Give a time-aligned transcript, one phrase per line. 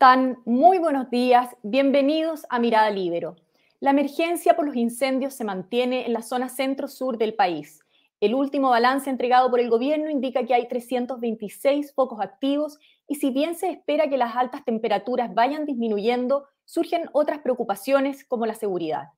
[0.00, 0.42] ¿Cómo están?
[0.46, 1.54] Muy buenos días.
[1.62, 3.36] Bienvenidos a Mirada Libero.
[3.80, 7.80] La emergencia por los incendios se mantiene en la zona centro-sur del país.
[8.18, 13.30] El último balance entregado por el gobierno indica que hay 326 focos activos y si
[13.30, 19.08] bien se espera que las altas temperaturas vayan disminuyendo, surgen otras preocupaciones como la seguridad.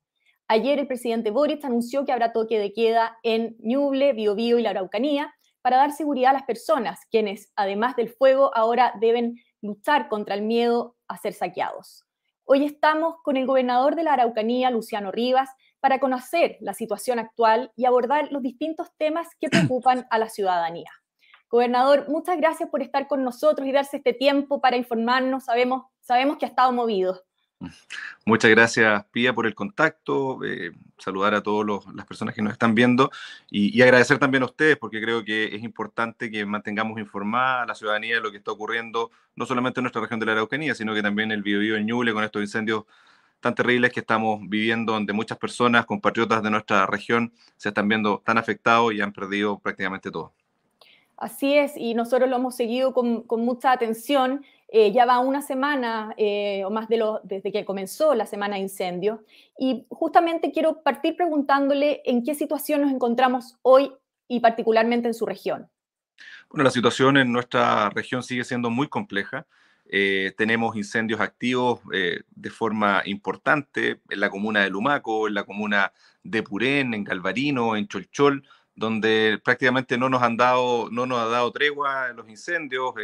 [0.49, 4.71] Ayer el presidente Boric anunció que habrá toque de queda en Ñuble, Biobío y la
[4.71, 10.35] Araucanía para dar seguridad a las personas, quienes, además del fuego, ahora deben luchar contra
[10.35, 12.05] el miedo a ser saqueados.
[12.43, 15.49] Hoy estamos con el gobernador de la Araucanía, Luciano Rivas,
[15.79, 20.91] para conocer la situación actual y abordar los distintos temas que preocupan a la ciudadanía.
[21.49, 25.45] Gobernador, muchas gracias por estar con nosotros y darse este tiempo para informarnos.
[25.45, 27.21] Sabemos, sabemos que ha estado movido.
[28.25, 30.43] Muchas gracias, Pía, por el contacto.
[30.43, 33.11] Eh, saludar a todas las personas que nos están viendo
[33.49, 37.75] y, agradecer también a ustedes, porque creo que es importante que mantengamos informada a la
[37.75, 40.93] ciudadanía de lo que está ocurriendo, no solamente en nuestra región de la Araucanía, sino
[40.93, 42.85] que también el Biobío en Ñuble, con estos incendios
[43.41, 48.21] tan terribles que estamos viviendo, donde muchas personas, compatriotas de nuestra región, se están viendo
[48.25, 50.31] tan afectados y han perdido prácticamente todo.
[51.17, 56.15] Así es, y nosotros lo hemos seguido con mucha atención eh, ya va una semana
[56.17, 59.19] eh, o más de lo, desde que comenzó la semana de incendios
[59.55, 63.91] y justamente quiero partir preguntándole en qué situación nos encontramos hoy
[64.27, 65.69] y particularmente en su región.
[66.49, 69.45] Bueno, la situación en nuestra región sigue siendo muy compleja.
[69.85, 75.93] Eh, tenemos incendios activos de forma importante en la comuna de Lumaco, en la comuna
[76.23, 81.25] de Purén, en Galvarino, en Cholchol, donde prácticamente no nos han dado, no nos ha
[81.25, 82.95] dado tregua los incendios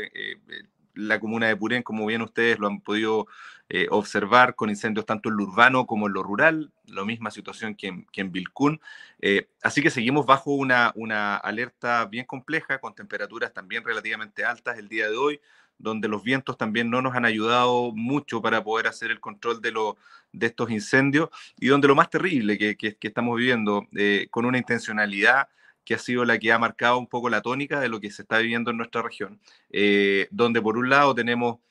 [1.00, 3.28] la comuna de Purén, como bien ustedes lo han podido
[3.70, 7.76] eh, observar, con incendios tanto en lo urbano como en lo rural, la misma situación
[7.76, 8.82] que en, que Vilcún.
[9.22, 14.78] Eh, así que seguimos bajo una, una alerta bien compleja, con temperaturas también relativamente altas
[14.78, 15.40] el día de hoy,
[15.78, 19.72] donde los vientos también no nos han ayudado mucho para poder hacer el control de,
[19.72, 19.98] lo,
[20.34, 24.58] de estos incendios y donde lo más terrible que, que, estamos viviendo, eh, con una
[24.58, 25.48] intencionalidad
[25.90, 28.22] que ha sido la que ha marcado un poco la tónica de lo que se
[28.22, 29.42] está viviendo en nuestra región,
[29.72, 31.62] eh, donde por un lado tenemos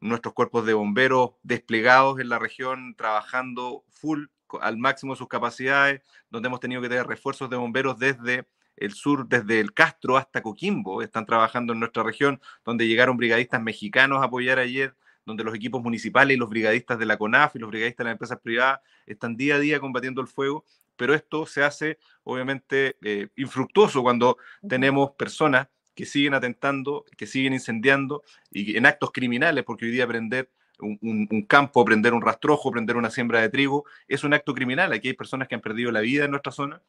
[0.00, 4.24] nuestros cuerpos de bomberos desplegados en la región, trabajando full
[4.60, 8.90] al máximo de sus capacidades, donde hemos tenido que tener refuerzos de bomberos desde el
[8.90, 14.20] sur, desde el Castro hasta Coquimbo, están trabajando en nuestra región, donde llegaron brigadistas mexicanos
[14.20, 17.70] a apoyar ayer, donde los equipos municipales y los brigadistas de la CONAF y los
[17.70, 20.64] brigadistas de las empresas privadas están día a día combatiendo el fuego
[21.00, 24.36] pero esto se hace obviamente eh, infructuoso cuando
[24.68, 30.06] tenemos personas que siguen atentando, que siguen incendiando y en actos criminales, porque hoy día
[30.06, 34.92] prender un, campo, prender un rastrojo, prender una siembra de trigo, es un acto criminal.
[34.92, 36.82] Aquí hay personas que han perdido la vida en nuestra zona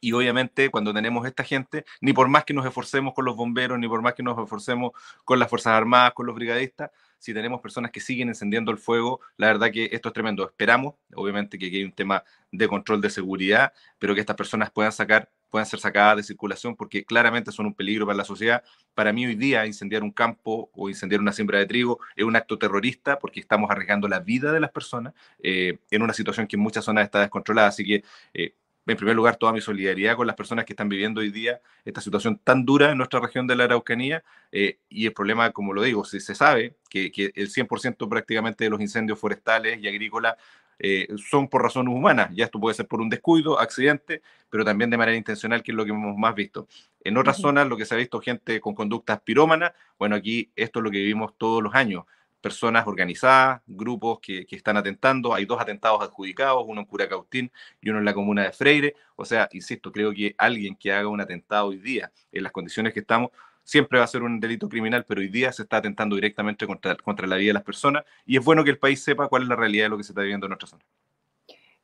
[0.00, 3.78] y obviamente cuando tenemos esta gente, ni por más que nos esforcemos con los bomberos,
[3.78, 4.92] ni por más que nos esforcemos
[5.24, 9.20] con las Fuerzas Armadas, con los brigadistas, si tenemos personas que siguen encendiendo el fuego,
[9.36, 10.44] la verdad que esto es tremendo.
[10.44, 14.70] Esperamos, obviamente, que aquí hay un tema de control de seguridad, pero que estas personas
[14.70, 18.62] puedan sacar puedan ser sacadas de circulación porque claramente son un peligro para la sociedad.
[18.94, 22.36] Para mí hoy día incendiar un campo o incendiar una siembra de trigo es un
[22.36, 26.56] acto terrorista porque estamos arriesgando la vida de las personas eh, en una situación que
[26.56, 27.68] en muchas zonas está descontrolada.
[27.68, 28.04] Así que
[28.34, 28.54] eh,
[28.86, 32.00] en primer lugar, toda mi solidaridad con las personas que están viviendo hoy día esta
[32.00, 34.22] situación tan dura en nuestra región de la Araucanía.
[34.52, 38.70] Eh, y el problema, como lo digo, si se sabe que, el 100% prácticamente de
[38.70, 40.36] los incendios forestales y agrícolas
[40.78, 42.30] eh, son por razones humanas.
[42.32, 45.76] Ya esto puede ser por un descuido, accidente, pero también de manera intencional, que es
[45.76, 46.68] lo que hemos más visto.
[47.02, 50.78] En otras zonas, lo que se ha visto gente con conductas pirómanas, bueno, aquí esto
[50.78, 52.04] es lo que vivimos todos los años
[52.46, 55.34] personas organizadas, grupos que, están atentando.
[55.34, 58.94] Hay dos atentados adjudicados, uno en Curacautín y uno en la comuna de Freire.
[59.16, 62.94] O sea, insisto, creo que alguien que haga un atentado hoy día, en las condiciones
[62.94, 63.32] que estamos,
[63.64, 67.26] siempre va a ser un delito criminal, pero hoy día se está atentando directamente contra,
[67.26, 69.56] la vida de las personas y es bueno que el país sepa cuál es la
[69.56, 70.84] realidad de lo que se está viviendo en nuestra zona.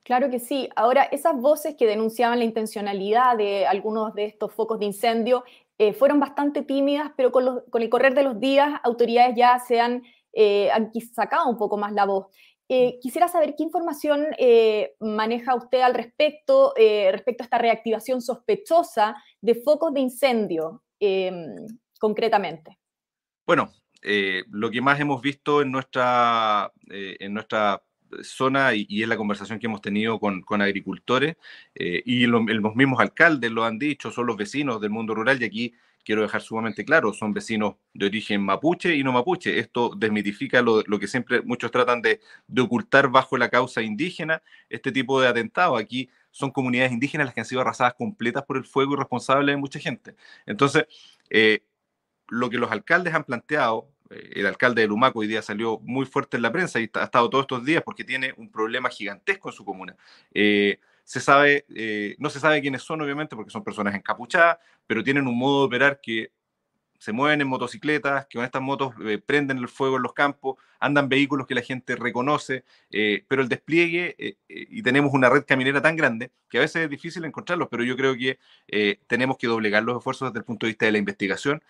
[0.05, 0.69] Claro que sí.
[0.77, 5.43] Ahora, esas voces que denunciaban la intencionalidad de algunos de estos focos de incendio
[5.79, 10.05] eh, fueron bastante tímidas, pero con, el correr de los días, autoridades ya se han
[10.33, 12.27] eh, han sacado un poco más la voz.
[12.69, 19.17] Eh, quisiera saber qué información eh, maneja usted al respecto, respecto a esta reactivación sospechosa
[19.41, 21.55] de focos de incendio, em,
[21.99, 22.79] concretamente.
[23.47, 23.71] Bueno,
[24.49, 27.83] lo que más hemos visto en nuestra, en nuestra
[28.23, 31.37] zona y, y, es la conversación que hemos tenido con, con agricultores
[31.75, 35.75] y los mismos alcaldes lo han dicho, son los vecinos del mundo rural y aquí
[36.05, 39.59] quiero dejar sumamente claro, son vecinos de origen mapuche y no mapuche.
[39.59, 42.21] Esto desmitifica lo, que siempre muchos tratan de,
[42.61, 45.77] ocultar bajo la causa indígena, este tipo de atentado.
[45.77, 49.55] Aquí son comunidades indígenas las que han sido arrasadas completas por el fuego y responsables
[49.55, 50.17] de mucha gente.
[50.47, 50.87] Entonces,
[51.31, 51.65] eh,
[52.29, 53.93] lo que los alcaldes han planteado
[54.35, 57.31] el alcalde de Lumaco hoy día salió muy fuerte en la prensa y ha estado
[57.31, 59.97] todos estos días porque tiene un problema gigantesco en su comuna.
[61.05, 61.65] Se sabe,
[62.19, 65.67] no se sabe quiénes son, obviamente, porque son personas encapuchadas, pero tienen un modo de
[65.67, 66.33] operar que
[67.03, 70.55] se mueven en motocicletas, que con estas motos eh, prenden el fuego en los campos,
[70.79, 72.63] andan vehículos que la gente reconoce,
[72.93, 76.85] eh, pero el despliegue, eh, y tenemos una red caminera tan grande que a veces
[76.85, 78.39] es difícil encontrarlos, pero yo creo que
[79.09, 81.61] tenemos que doblegar los esfuerzos desde el punto de vista de la investigación.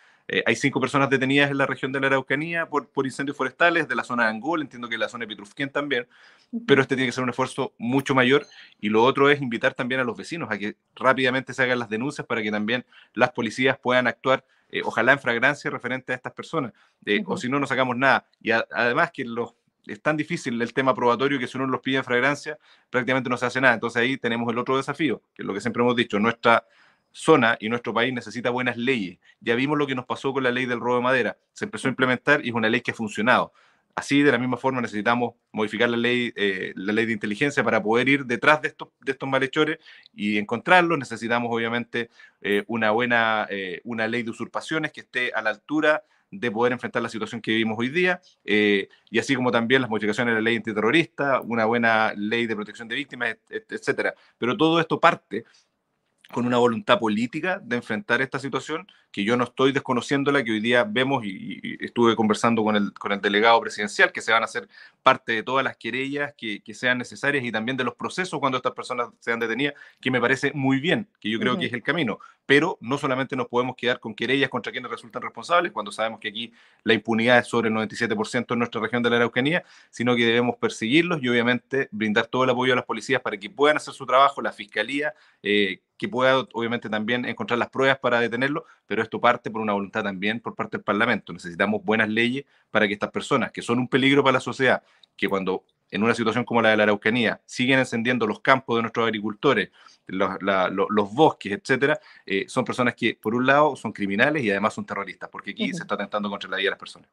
[0.47, 3.95] Hay cinco personas detenidas en la región de la Araucanía por, por incendios forestales, de
[3.95, 6.07] la zona de Angol, entiendo que la zona de Pitrufquén también,
[6.67, 8.47] pero este tiene que ser un esfuerzo mucho mayor.
[8.81, 11.89] Y lo otro es invitar también a los vecinos a que rápidamente se hagan las
[11.89, 12.85] denuncias para que también
[13.15, 16.73] las policías puedan actuar eh, ojalá en fragancia referente a estas personas,
[17.05, 18.27] eh, o si no, no sacamos nada.
[18.41, 19.55] Y además que los,
[19.87, 22.59] es tan difícil el tema probatorio que si uno los pide en fragancia,
[22.89, 23.75] prácticamente no se hace nada.
[23.75, 26.65] Entonces ahí tenemos el otro desafío, que es lo que siempre hemos dicho, nuestra
[27.13, 29.19] zona y nuestro país necesita buenas leyes.
[29.41, 31.39] Ya vimos lo que nos pasó con la ley del robo de madera.
[31.53, 33.53] Se empezó a implementar y es una ley que ha funcionado.
[33.95, 37.83] Así, de la misma forma, necesitamos modificar la ley, eh, la ley de inteligencia para
[37.83, 39.79] poder ir detrás de estos, de estos malhechores
[40.15, 40.99] y encontrarlos.
[40.99, 42.09] Necesitamos, obviamente,
[42.41, 46.73] eh, una buena eh, una ley de usurpaciones que esté a la altura de poder
[46.73, 50.45] enfrentar la situación que vivimos hoy día, y así como también las modificaciones de la
[50.45, 54.15] ley antiterrorista, una buena ley de protección de víctimas, etcétera.
[54.39, 55.45] Pero todo esto parte
[56.33, 60.61] con una voluntad política de enfrentar esta situación, que yo no estoy desconociéndola, que hoy
[60.61, 64.47] día vemos y, estuve conversando con el, con el delegado presidencial, que se van a
[64.47, 64.69] hacer
[65.03, 68.57] parte de todas las querellas que, que, sean necesarias y también de los procesos cuando
[68.57, 71.83] estas personas sean detenidas, que me parece muy bien, que yo creo que es el
[71.83, 72.19] camino.
[72.47, 76.29] Pero no solamente nos podemos quedar con querellas contra quienes resultan responsables, cuando sabemos que
[76.29, 76.53] aquí
[76.83, 80.57] la impunidad es sobre el 97% en nuestra región de la Araucanía, sino que debemos
[80.57, 84.07] perseguirlos y obviamente brindar todo el apoyo a las policías para que puedan hacer su
[84.07, 89.21] trabajo, la fiscalía, eh, que pueda obviamente también encontrar las pruebas para detenerlo, pero esto
[89.21, 91.33] parte por una voluntad también por parte del Parlamento.
[91.33, 94.83] Necesitamos buenas leyes para que estas personas, que son un peligro para la sociedad,
[95.17, 95.63] que cuando
[95.93, 99.71] en una situación como la de la Araucanía siguen encendiendo los campos de nuestros agricultores,
[100.09, 104.85] los, bosques, etcétera, eh, son personas que, por un lado, son criminales y además son
[104.85, 107.09] terroristas, porque aquí se está atentando contra la vida de las personas.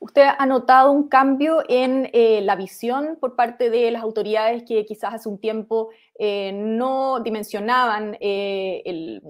[0.00, 4.86] ¿Usted ha notado un cambio en eh, la visión por parte de las autoridades que
[4.86, 9.22] quizás hace un tiempo eh, no dimensionaban eh, el,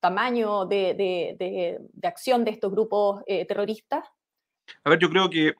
[0.00, 4.04] tamaño de, acción de estos grupos terroristas?
[4.82, 5.54] A ver, yo creo que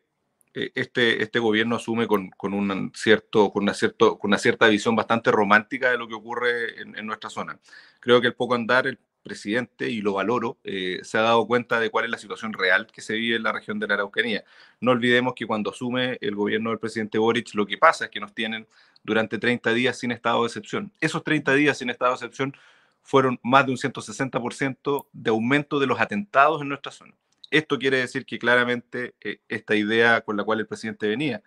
[0.52, 5.30] este, este gobierno asume con, un cierto, con, una cierto, con una cierta visión bastante
[5.30, 7.58] romántica de lo que ocurre en, en nuestra zona.
[7.98, 11.80] Creo que el poco andar, el presidente, y lo valoro, eh, se ha dado cuenta
[11.80, 14.44] de cuál es la situación real que se vive en la región de la Araucanía.
[14.80, 18.20] No olvidemos que cuando asume el gobierno del presidente Boric, lo que pasa es que
[18.20, 18.68] nos tienen
[19.02, 20.92] durante 30 días sin estado de excepción.
[21.00, 22.56] Esos 30 días sin estado de excepción
[23.02, 27.14] fueron más de un 160% de aumento de los atentados en nuestra zona.
[27.50, 31.42] Esto quiere decir que claramente eh, esta idea con la cual el presidente venía,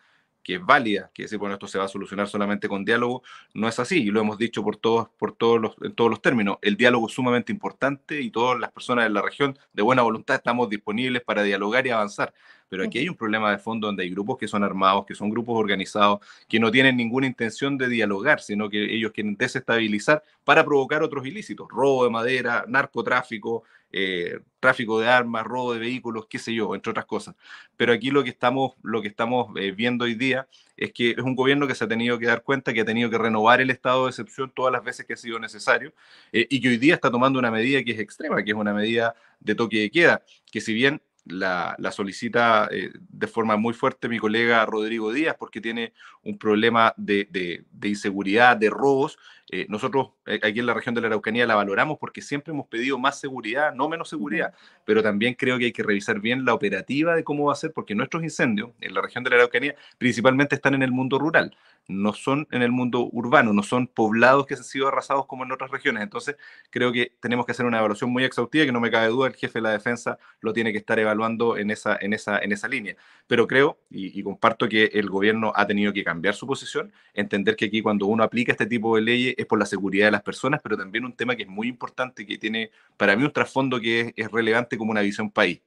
[0.47, 3.21] que es válida, que decir, bueno, esto se va a solucionar solamente con diálogo,
[3.53, 6.21] no es así, y lo hemos dicho por todos, por todos los, en todos los
[6.21, 6.57] términos.
[6.61, 10.38] El diálogo es sumamente importante y todas las personas de la región de buena voluntad
[10.38, 12.33] estamos disponibles para dialogar y avanzar.
[12.69, 15.29] Pero aquí hay un problema de fondo donde hay grupos que son armados, que son
[15.29, 20.65] grupos organizados, que no tienen ninguna intención de dialogar, sino que ellos quieren desestabilizar para
[20.65, 26.39] provocar otros ilícitos, robo de madera, narcotráfico, eh, tráfico de armas, robo de vehículos, qué
[26.39, 27.35] sé yo, entre otras cosas.
[27.77, 31.19] Pero aquí lo que estamos, lo que estamos eh, viendo hoy día es que es
[31.19, 33.69] un gobierno que se ha tenido que dar cuenta que ha tenido que renovar el
[33.69, 35.94] estado de excepción todas las veces que ha sido necesario
[36.33, 38.73] eh, y que hoy día está tomando una medida que es extrema, que es una
[38.73, 44.19] medida de toque de queda, que si bien la, solicita de forma muy fuerte mi
[44.19, 45.93] colega Rodrigo Díaz porque tiene
[46.23, 47.27] un problema de,
[47.71, 49.17] de inseguridad, de robos,
[49.49, 52.68] eh, nosotros eh, aquí en la región de la Araucanía la valoramos porque siempre hemos
[52.68, 56.54] pedido más seguridad, no menos seguridad, pero también creo que hay que revisar bien la
[56.54, 59.75] operativa de cómo va a ser, porque nuestros incendios en la región de la Araucanía
[59.97, 61.56] principalmente están en el mundo rural,
[61.87, 65.51] no son en el mundo urbano, no son poblados que han sido arrasados como en
[65.51, 66.04] otras regiones.
[66.04, 66.35] Entonces,
[66.69, 69.35] creo que tenemos que hacer una evaluación muy exhaustiva, que no me cabe duda, el
[69.35, 72.68] jefe de la defensa lo tiene que estar evaluando en esa, en esa, en esa
[72.68, 72.95] línea.
[73.27, 77.56] Pero creo y, y comparto que el gobierno ha tenido que cambiar su posición, entender
[77.56, 80.23] que aquí cuando uno aplica este tipo de leyes es por la seguridad de las
[80.23, 83.79] personas, pero también un tema que es muy importante, que tiene para mí un trasfondo
[83.79, 85.61] que es, relevante como una visión país.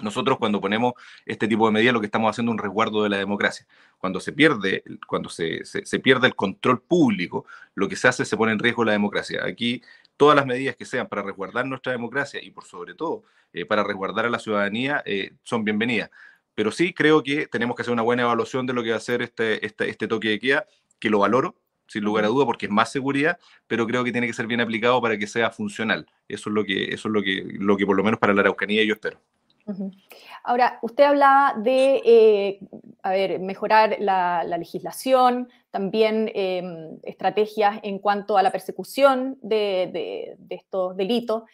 [0.00, 0.92] Nosotros cuando ponemos
[1.26, 3.66] este tipo de medidas lo que estamos haciendo es un resguardo de la democracia.
[3.98, 8.28] Cuando se pierde, cuando se, se, pierde el control público, lo que se hace es
[8.28, 9.44] se pone en riesgo la democracia.
[9.44, 9.82] Aquí
[10.16, 13.82] todas las medidas que sean para resguardar nuestra democracia y por sobre todo eh, para
[13.82, 16.10] resguardar a la ciudadanía eh, son bienvenidas.
[16.54, 19.00] Pero sí creo que tenemos que hacer una buena evaluación de lo que va a
[19.00, 20.66] ser este, este, este toque de queda,
[20.98, 21.56] que lo valoro,
[21.86, 24.60] sin lugar a duda, porque es más seguridad, pero creo que tiene que ser bien
[24.60, 26.06] aplicado para que sea funcional.
[26.28, 28.40] Eso es lo que, eso es lo que, lo que por lo menos para la
[28.40, 29.18] Araucanía yo espero.
[30.44, 32.60] Ahora, usted hablaba de eh,
[33.02, 40.96] a ver, mejorar la, legislación, también em, estrategias en cuanto a la persecución de, estos
[40.96, 41.44] delitos,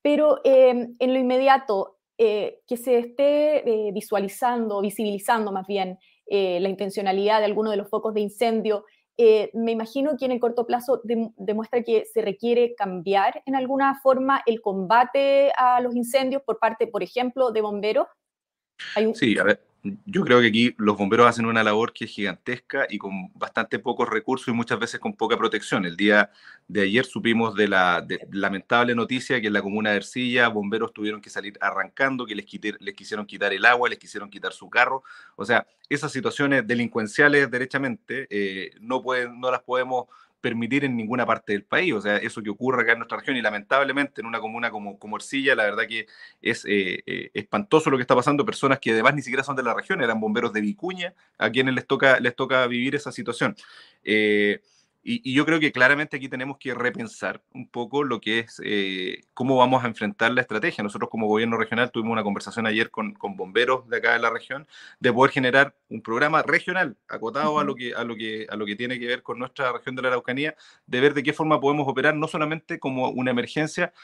[0.00, 5.98] pero em, en lo inmediato, eh, que se esté eh, visualizando, visibilizando más bien
[6.30, 8.84] la intencionalidad de alguno de los focos de incendio,
[9.54, 14.42] me imagino que en el corto plazo demuestra que se requiere cambiar en alguna forma
[14.46, 18.06] el combate a los incendios por parte, por ejemplo, de bomberos.
[19.14, 22.86] Sí, a ver, yo creo que aquí los bomberos hacen una labor que es gigantesca
[22.90, 25.86] y con bastante pocos recursos y muchas veces con poca protección.
[25.86, 26.30] El día
[26.66, 31.20] de ayer supimos de la lamentable noticia que en la comuna de Ercilla bomberos tuvieron
[31.20, 32.46] que salir arrancando, que les,
[32.80, 35.04] les quisieron quitar el agua, les quisieron quitar su carro.
[35.36, 40.06] O sea, esas situaciones delincuenciales derechamente eh, no, pueden, no las podemos
[40.40, 41.92] permitir en ninguna parte del país.
[41.94, 44.98] O sea, eso que ocurre acá en nuestra región y lamentablemente en una comuna como,
[44.98, 46.06] como la verdad que
[46.40, 48.44] es eh, eh, espantoso lo que está pasando.
[48.44, 51.74] Personas que además ni siquiera son de la región, eran bomberos de Vicuña, a quienes
[51.74, 53.56] les toca, les toca vivir esa situación.
[54.04, 54.60] Eh,
[55.10, 59.22] y, yo creo que claramente aquí tenemos que repensar un poco lo que es eh,
[59.32, 60.84] cómo vamos a enfrentar la estrategia.
[60.84, 64.28] Nosotros como gobierno regional tuvimos una conversación ayer con, con, bomberos de acá de la
[64.28, 64.66] región
[65.00, 68.66] de poder generar un programa regional acotado a, lo que, a, lo que, a lo
[68.66, 71.58] que tiene que ver con nuestra región de la Araucanía, de ver de qué forma
[71.58, 73.94] podemos operar no solamente como una emergencia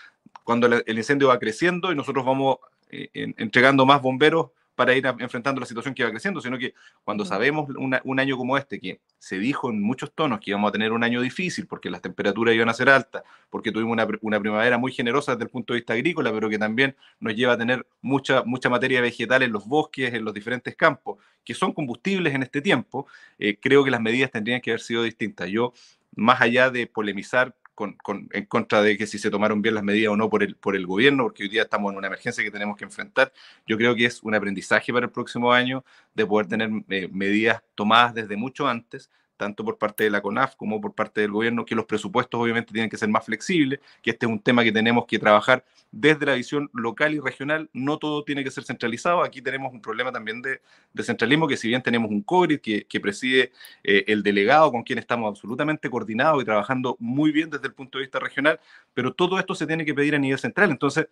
[0.43, 2.57] cuando el incendio va creciendo y nosotros vamos
[2.91, 7.25] eh, entregando más bomberos para ir enfrentando la situación que va creciendo, sino que cuando
[7.25, 10.93] sabemos un año como este, que se dijo en muchos tonos que íbamos a tener
[10.93, 14.79] un año difícil porque las temperaturas iban a ser altas, porque tuvimos una, una, primavera
[14.79, 17.87] muy generosa desde el punto de vista agrícola, pero que también nos lleva a tener
[18.03, 22.43] mucha, mucha materia vegetal en los bosques, en los diferentes campos, que son combustibles en
[22.43, 23.07] este tiempo,
[23.39, 25.49] eh, creo que las medidas tendrían que haber sido distintas.
[25.49, 25.73] Yo,
[26.17, 30.17] más allá de polemizar en contra de que si se tomaron bien las medidas o
[30.17, 32.77] no por el, por el gobierno, porque hoy día estamos en una emergencia que tenemos
[32.77, 33.33] que enfrentar.
[33.67, 37.63] Yo creo que es un aprendizaje para el próximo año de poder tener eh, medidas
[37.75, 41.65] tomadas desde mucho antes, tanto por parte de la CONAF como por parte del gobierno,
[41.65, 44.73] que los presupuestos obviamente tienen que ser más flexibles, que este es un tema que
[44.73, 49.23] tenemos que trabajar desde la visión local y regional, no todo tiene que ser centralizado,
[49.23, 50.61] aquí tenemos un problema también de,
[51.03, 54.99] centralismo, que si bien tenemos un COGRI que, que preside eh, el delegado con quien
[54.99, 58.59] estamos absolutamente coordinados y trabajando muy bien desde el punto de vista regional,
[58.95, 61.09] pero todo esto se tiene que pedir a nivel central, entonces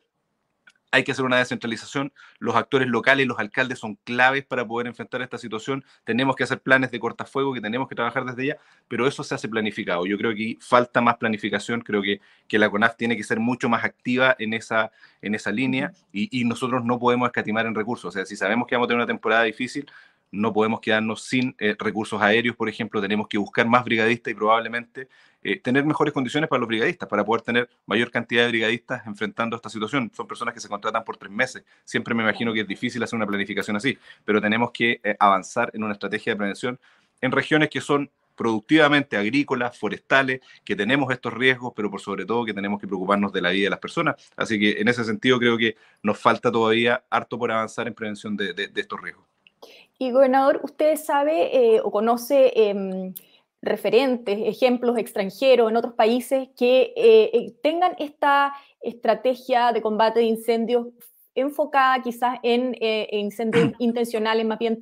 [0.92, 2.12] hay que hacer una descentralización.
[2.38, 5.84] Los actores locales, los alcaldes son claves para poder enfrentar esta situación.
[6.04, 8.56] Tenemos que hacer planes de cortafuego que tenemos que trabajar desde ya,
[8.88, 10.06] pero eso se hace planificado.
[10.06, 11.80] Yo creo que falta más planificación.
[11.80, 15.50] Creo que, que la CONAF tiene que ser mucho más activa en esa, en esa
[15.50, 18.06] línea y, nosotros no podemos escatimar en recursos.
[18.06, 19.90] O sea, si sabemos que vamos a tener una temporada difícil,
[20.32, 24.34] no podemos quedarnos sin eh, recursos aéreos, por ejemplo, tenemos que buscar más brigadistas y
[24.34, 25.08] probablemente
[25.42, 29.56] eh, tener mejores condiciones para los brigadistas, para poder tener mayor cantidad de brigadistas enfrentando
[29.56, 30.10] esta situación.
[30.14, 31.64] Son personas que se contratan por tres meses.
[31.84, 35.70] Siempre me imagino que es difícil hacer una planificación así, pero tenemos que eh, avanzar
[35.74, 36.80] en una estrategia de prevención
[37.20, 42.46] en regiones que son productivamente agrícolas, forestales, que tenemos estos riesgos, pero por sobre todo
[42.46, 44.16] que tenemos que preocuparnos de la vida de las personas.
[44.36, 48.34] Así que en ese sentido creo que nos falta todavía harto por avanzar en prevención
[48.36, 49.31] de estos riesgos.
[50.02, 53.14] Y gobernador, ¿usted sabe eh, o conoce em,
[53.60, 60.26] referentes, ejemplos extranjeros en otros países que eh, eh, tengan esta estrategia de combate de
[60.26, 60.88] incendios
[61.36, 62.74] enfocada quizás en
[63.12, 64.80] incendios intencionales más bien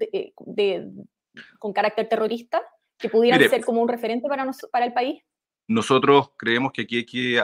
[1.59, 2.62] con carácter terrorista,
[2.97, 5.23] que pudieran ser como un referente para, para el país?
[5.69, 7.43] Nosotros creemos que aquí hay que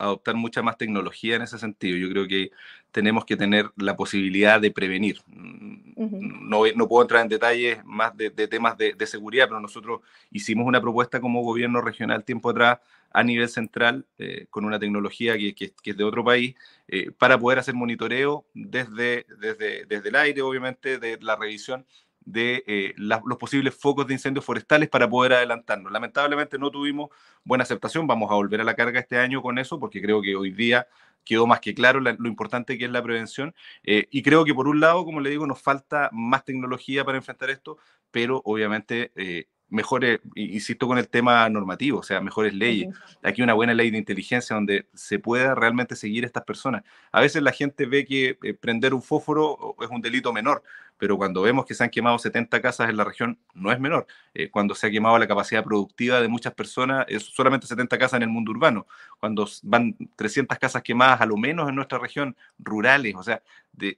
[0.00, 1.96] adoptar mucha más tecnología en ese sentido.
[1.96, 2.50] Yo creo que
[2.90, 5.20] tenemos que tener la posibilidad de prevenir.
[5.26, 10.80] no, no, puedo entrar en detalles más de, temas de, seguridad, pero nosotros hicimos una
[10.80, 12.78] propuesta como gobierno regional tiempo atrás
[13.12, 16.54] a nivel central eh, con una tecnología que, que, es de otro país
[16.88, 21.84] eh, para poder hacer monitoreo desde, desde, desde el aire, obviamente, de la revisión
[22.32, 25.90] de eh, los posibles focos de incendios forestales para poder adelantarnos.
[25.92, 27.10] Lamentablemente no tuvimos
[27.44, 30.36] buena aceptación, vamos a volver a la carga este año con eso, porque creo que
[30.36, 30.86] hoy día
[31.24, 33.54] quedó más que claro lo importante que es la prevención.
[33.84, 37.18] Eh, y creo que por un lado, como le digo, nos falta más tecnología para
[37.18, 37.78] enfrentar esto,
[38.10, 42.88] pero obviamente eh, mejores, insisto con el tema normativo, o sea, mejores leyes.
[43.22, 46.82] Aquí una buena ley de inteligencia donde se pueda realmente seguir a estas personas.
[47.12, 50.62] A veces la gente ve que eh, prender un fósforo es un delito menor,
[51.00, 54.06] pero cuando vemos que se han quemado 70 casas en la región, no es menor.
[54.34, 58.18] Eh, cuando se ha quemado la capacidad productiva de muchas personas, es solamente 70 casas
[58.18, 58.86] en el mundo urbano.
[59.18, 63.42] Cuando van 300 casas quemadas a lo menos en nuestra región, rurales, o sea,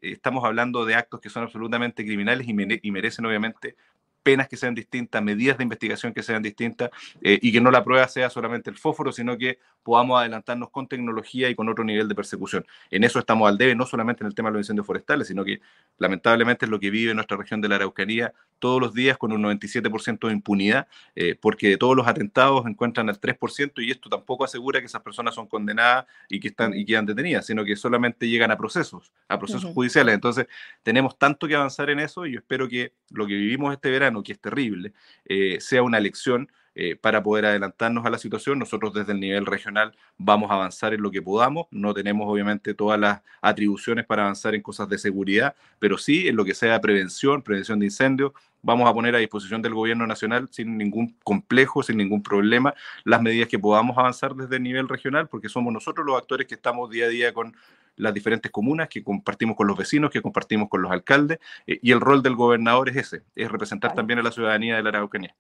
[0.00, 2.54] estamos hablando de actos que son absolutamente criminales y,
[2.87, 3.76] y merecen obviamente
[4.23, 7.85] penas que sean distintas, medidas de investigación que sean distintas eh, y que no la
[7.85, 12.09] prueba sea solamente el fósforo, sino que podamos adelantarnos con tecnología y con otro nivel
[12.09, 12.64] de persecución.
[12.91, 15.45] En eso estamos al debe, no solamente en el tema de los incendios forestales, sino
[15.45, 15.61] que
[15.99, 19.43] lamentablemente es lo que vive nuestra región de la Araucanía todos los días con un
[19.43, 20.87] 97% de impunidad,
[21.17, 25.02] eh, porque de todos los atentados encuentran al 3% y esto tampoco asegura que esas
[25.02, 29.11] personas son condenadas y que están y quedan detenidas, sino que solamente llegan a procesos,
[29.26, 30.14] a procesos judiciales.
[30.14, 30.47] Entonces,
[30.85, 34.12] tenemos tanto que avanzar en eso y yo espero que lo que vivimos este verano,
[34.21, 34.92] que es terrible,
[35.25, 38.59] eh, sea una lección eh, para poder adelantarnos a la situación.
[38.59, 41.67] Nosotros desde el nivel regional vamos a avanzar en lo que podamos.
[41.71, 46.37] No tenemos obviamente todas las atribuciones para avanzar en cosas de seguridad, pero sí en
[46.37, 48.33] lo que sea prevención, prevención de incendios.
[48.62, 52.75] Vamos a poner a disposición del gobierno nacional sin ningún complejo, sin ningún problema,
[53.05, 56.55] las medidas que podamos avanzar desde el nivel regional, porque somos nosotros los actores que
[56.55, 57.57] estamos día a día con
[57.97, 61.93] las diferentes comunas, que compartimos con los vecinos, que compartimos con los alcaldes, eh, y
[61.93, 65.35] el rol del gobernador es ese, es representar también a la ciudadanía de la Araucanía.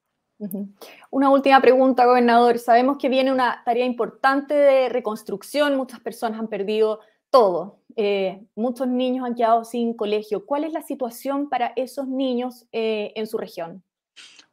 [1.10, 2.58] Una última pregunta, gobernador.
[2.58, 8.88] Sabemos que viene una tarea importante de reconstrucción, muchas personas han perdido todo, eh, muchos
[8.88, 10.44] niños han quedado sin colegio.
[10.44, 13.82] ¿Cuál es la situación para esos niños eh, en su región?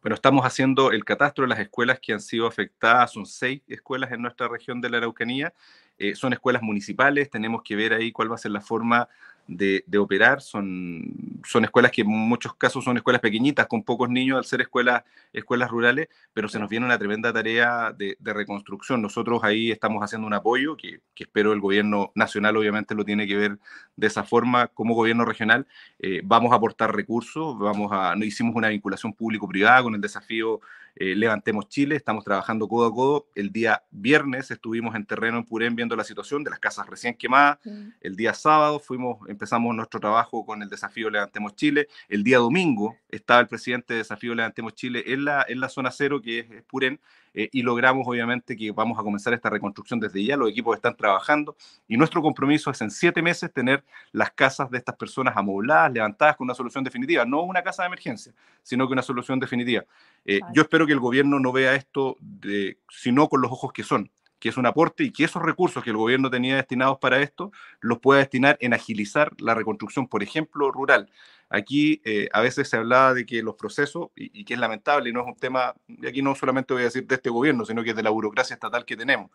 [0.01, 4.11] Bueno, estamos haciendo el catastro de las escuelas que han sido afectadas, son seis escuelas
[4.13, 5.53] en nuestra región de la Araucanía,
[5.97, 9.09] eh, son escuelas municipales, tenemos que ver ahí cuál va a ser la forma
[9.49, 10.41] de, operar.
[10.41, 11.03] Son,
[11.43, 15.03] son escuelas que en muchos casos son escuelas pequeñitas, con pocos niños, al ser escuelas,
[15.33, 19.01] escuelas rurales, pero se nos viene una tremenda tarea de, reconstrucción.
[19.01, 23.35] Nosotros ahí estamos haciendo un apoyo que, espero el gobierno nacional obviamente lo tiene que
[23.35, 23.59] ver
[23.97, 25.67] de esa forma como gobierno regional.
[25.99, 30.61] Eh, vamos a aportar recursos, vamos a, no hicimos una vinculación público-privada con el desafío
[30.99, 33.27] eh, Levantemos Chile, estamos trabajando codo a codo.
[33.33, 37.15] El día viernes estuvimos en terreno en Purén viendo la situación de las casas recién
[37.15, 37.57] quemadas.
[38.01, 41.87] El día sábado fuimos, empezamos nuestro trabajo con el desafío Levantemos Chile.
[42.09, 45.89] El día domingo estaba el presidente de Desafío Levantemos Chile en la, en la zona
[45.89, 46.99] cero, que es, Purén,
[47.39, 50.93] eh, y logramos obviamente que vamos a comenzar esta reconstrucción desde ya, los equipos están
[50.97, 51.55] trabajando
[51.87, 56.35] y nuestro compromiso es en siete meses tener las casas de estas personas amobladas, levantadas
[56.35, 59.85] con una solución definitiva, no una casa de emergencia, sino que una solución definitiva.
[60.25, 63.83] Eh, yo espero que el gobierno no vea esto de, sino con los ojos que
[63.83, 67.21] son, que es un aporte y que esos recursos que el gobierno tenía destinados para
[67.21, 71.09] esto los pueda destinar en agilizar la reconstrucción, por ejemplo, rural.
[71.49, 75.13] Aquí eh, a veces se hablaba de que los procesos, y, que es lamentable, y
[75.13, 77.83] no es un tema, y aquí no solamente voy a decir de este gobierno, sino
[77.83, 79.31] que es de la burocracia estatal que tenemos.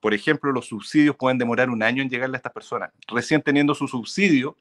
[0.00, 2.90] Por ejemplo, los subsidios pueden demorar un año en llegarle a estas personas.
[3.08, 4.56] Recién teniendo su subsidio,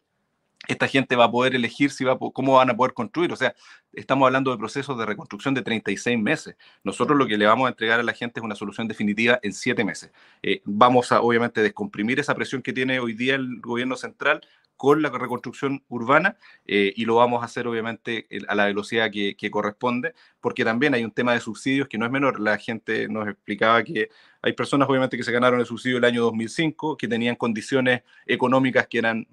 [0.67, 3.31] esta gente va a poder elegir si va, cómo van a poder construir.
[3.31, 3.55] O sea,
[3.93, 6.55] estamos hablando de procesos de reconstrucción de 36 meses.
[6.83, 9.53] Nosotros lo que le vamos a entregar a la gente es una solución definitiva en
[9.53, 10.11] 7 meses.
[10.41, 14.41] Eh, vamos a, obviamente, descomprimir esa presión que tiene hoy día el gobierno central
[14.77, 19.37] con la reconstrucción urbana eh, y lo vamos a hacer obviamente a la velocidad que,
[19.37, 22.41] que, corresponde, porque también hay un tema de subsidios que no es menor.
[22.41, 24.09] La gente nos explicaba que
[24.41, 28.87] hay personas obviamente que se ganaron el subsidio el año 2005, que tenían condiciones económicas
[28.87, 29.25] que eran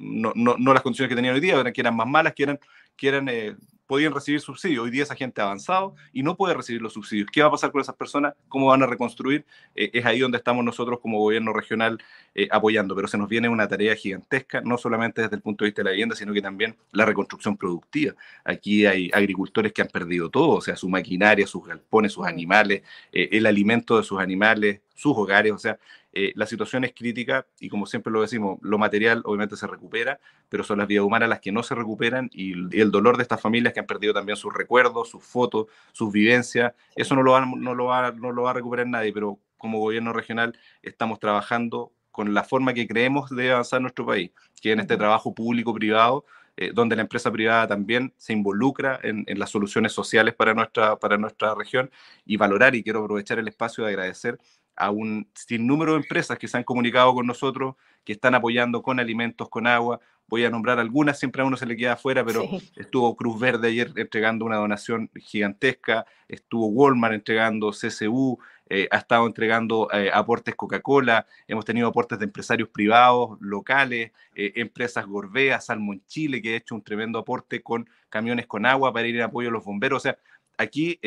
[0.00, 2.58] no, no, no, las condiciones que tenían hoy día, que eran más malas, que eran,
[2.96, 3.54] que eran eh,
[3.86, 4.84] podían recibir subsidios.
[4.84, 7.28] Hoy día esa gente ha avanzado y no puede recibir los subsidios.
[7.30, 8.34] ¿Qué va a pasar con esas personas?
[8.48, 9.44] ¿Cómo van a reconstruir?
[9.74, 11.98] Eh, es ahí donde estamos nosotros como gobierno regional
[12.34, 15.70] eh, apoyando, pero se nos viene una tarea gigantesca, no solamente desde el punto de
[15.70, 18.14] vista de la vivienda, sino que también la reconstrucción productiva.
[18.44, 22.82] Aquí hay agricultores que han perdido todo, o sea, su maquinaria, sus galpones, sus animales,
[23.12, 25.78] el alimento de sus animales, sus hogares, o sea,
[26.12, 30.18] eh, la situación es crítica y como siempre lo decimos, lo material obviamente se recupera,
[30.48, 33.40] pero son las vidas humanas las que no se recuperan y, el dolor de estas
[33.40, 37.46] familias que han perdido también sus recuerdos, sus fotos, sus vivencias, eso no lo, va,
[37.46, 41.92] no, lo va, no lo va a recuperar nadie, pero como gobierno regional estamos trabajando
[42.10, 46.24] con la forma que creemos de avanzar nuestro país, que en este trabajo público-privado,
[46.56, 50.96] eh, donde la empresa privada también se involucra en, en, las soluciones sociales para nuestra,
[50.96, 51.88] para nuestra región
[52.26, 54.38] y valorar, y quiero aprovechar el espacio de agradecer
[54.80, 58.98] a un sinnúmero de empresas que se han comunicado con nosotros, que están apoyando con
[58.98, 60.00] alimentos, con agua.
[60.26, 62.44] Voy a nombrar algunas, siempre a uno se le queda afuera, pero
[62.76, 68.38] estuvo Cruz Verde ayer entregando una donación gigantesca, estuvo Walmart entregando CCU,
[68.70, 74.52] eh, ha estado entregando eh, aportes Coca-Cola, hemos tenido aportes de empresarios privados, locales, eh,
[74.56, 79.06] empresas Gorbea, Salmon Chile, que ha hecho un tremendo aporte con camiones con agua para
[79.06, 79.98] ir en apoyo a los bomberos.
[79.98, 80.16] O sea,
[80.56, 80.98] aquí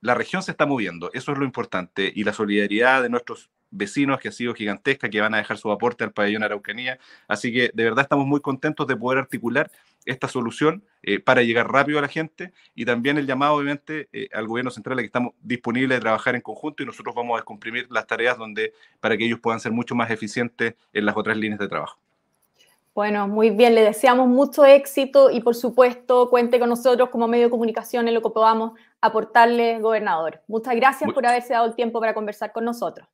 [0.00, 4.20] la región se está moviendo, eso es lo importante, y la solidaridad de nuestros vecinos
[4.20, 6.98] que ha sido gigantesca, que van a dejar su aporte al pabellón Araucanía.
[7.28, 9.70] Así que de verdad estamos muy contentos de poder articular
[10.04, 14.28] esta solución eh, para llegar rápido a la gente y también el llamado obviamente eh,
[14.32, 17.38] al gobierno central a que estamos disponibles de trabajar en conjunto y nosotros vamos a
[17.38, 21.36] descomprimir las tareas donde para que ellos puedan ser mucho más eficientes en las otras
[21.36, 21.98] líneas de trabajo.
[22.96, 27.44] Bueno, muy bien, le deseamos mucho éxito y por supuesto cuente con nosotros como medio
[27.44, 30.40] de comunicación en lo que podamos aportarle, gobernador.
[30.48, 33.06] Muchas gracias por haberse dado el tiempo para conversar con nosotros.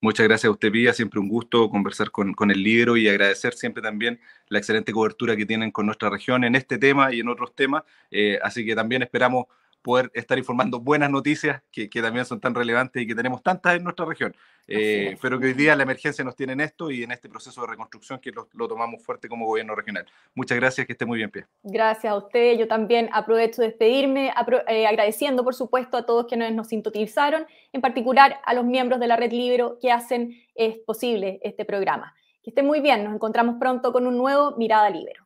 [0.00, 0.94] Muchas gracias a usted, Pía.
[0.94, 4.18] Siempre un gusto conversar con, con, el libro y agradecer siempre también
[4.48, 7.82] la excelente cobertura que tienen con nuestra región en este tema y en otros temas.
[8.10, 9.48] Eh, así que también esperamos
[9.86, 13.76] poder estar informando buenas noticias que, que, también son tan relevantes y que tenemos tantas
[13.76, 14.34] en nuestra región.
[14.66, 17.60] Eh, pero que hoy día la emergencia nos tiene en esto y en este proceso
[17.60, 20.04] de reconstrucción que lo, lo tomamos fuerte como gobierno regional.
[20.34, 21.46] Muchas gracias, que esté muy bien, Pia.
[21.62, 22.58] Gracias a usted.
[22.58, 24.32] Yo también aprovecho de despedirme,
[24.66, 29.06] eh, agradeciendo, por supuesto, a todos quienes nos sintonizaron, en particular a los miembros de
[29.06, 32.12] la Red Libero que hacen es posible este programa.
[32.42, 33.04] Que esté muy bien.
[33.04, 35.25] Nos encontramos pronto con un nuevo Mirada Libero.